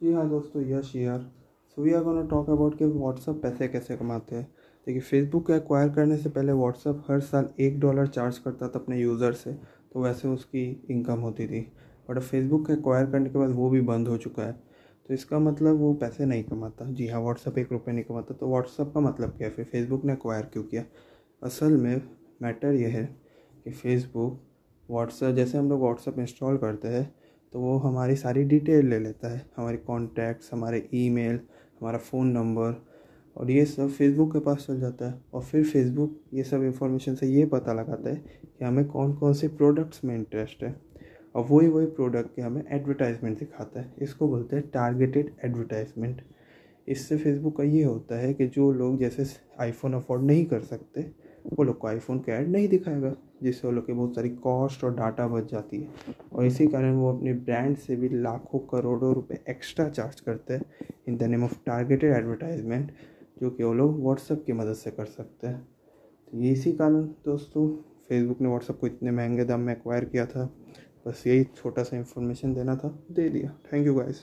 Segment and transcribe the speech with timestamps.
[0.00, 1.18] जी हाँ दोस्तों, यश यार।
[1.76, 4.44] So we are gonna talk about कि व्हाट्सअप पैसे कैसे कमाते हैं।
[4.86, 8.78] देखिए फेसबुक को एक्वायर करने से पहले व्हाट्सअप हर साल एक डॉलर चार्ज करता था
[8.78, 9.52] अपने यूज़र से
[9.92, 11.60] तो वैसे उसकी इनकम होती थी।
[12.08, 14.52] बट अब फेसबुक को एक्वायर करने के बाद वो भी बंद हो चुका है।
[15.08, 18.50] तो इसका मतलब वो पैसे नहीं कमाता। जी हाँ व्हाट्सअप एक रुपये नहीं कमाता। तो
[18.50, 19.54] व्हाट्सअप का मतलब क्या है?
[19.54, 20.84] फिर फेसबुक ने एक्वायर क्यों किया?
[21.42, 22.00] असल में
[22.42, 23.04] मैटर यह है
[23.64, 24.40] कि फेसबुक
[24.88, 27.12] व्हाट्सअप जैसे हम लोग व्हाट्सअप इंस्टॉल करते हैं
[27.54, 31.38] तो वो हमारी सारी डिटेल ले लेता है। हमारे कॉन्टैक्ट्स, हमारे ईमेल,
[31.80, 32.74] हमारा फ़ोन नंबर
[33.36, 37.14] और ये सब फेसबुक के पास चल जाता है। और फिर फेसबुक ये सब इंफॉर्मेशन
[37.14, 40.74] से ये पता लगाता है कि हमें कौन कौन से प्रोडक्ट्स में इंटरेस्ट है।
[41.34, 46.22] और वही वही प्रोडक्ट के हमें एडवर्टाइजमेंट दिखाता है। इसको बोलते हैं टारगेटेड एडवर्टाइजमेंट
[46.88, 49.26] इससे फेसबुक का ये होता है कि जो लोग जैसे
[49.60, 51.10] आईफोन अफोर्ड नहीं कर सकते
[51.52, 54.84] वो लोग को आईफोन का ऐड नहीं दिखाएगा, जिससे वो लोग की बहुत सारी कॉस्ट
[54.84, 59.14] और डाटा बच जाती है। और इसी कारण वो अपने ब्रांड से भी लाखों करोड़ों
[59.14, 60.64] रुपए एक्स्ट्रा चार्ज करते हैं
[61.08, 62.92] in the name of targeted advertisement
[63.40, 65.60] जो कि वो लोग व्हाट्सअप की मदद से कर सकते हैं।
[66.32, 67.68] तो ये इसी कारण दोस्तों
[68.08, 70.44] फेसबुक ने व्हाट्सअप को इतने महँगे दाम में एक्वायर किया था।
[71.06, 74.16] बस यही छोटा सा इन्फॉर्मेशन देना था, दे दिया। Thank you guys